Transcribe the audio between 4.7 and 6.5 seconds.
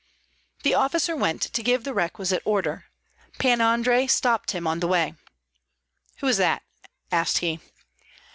the way. "Who is